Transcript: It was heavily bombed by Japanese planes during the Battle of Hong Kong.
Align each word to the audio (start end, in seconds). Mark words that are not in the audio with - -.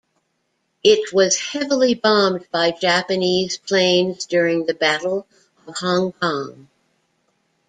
It 0.83 1.13
was 1.13 1.37
heavily 1.37 1.93
bombed 1.93 2.47
by 2.51 2.71
Japanese 2.71 3.59
planes 3.59 4.25
during 4.25 4.65
the 4.65 4.73
Battle 4.73 5.27
of 5.67 5.77
Hong 5.77 6.11
Kong. 6.13 6.69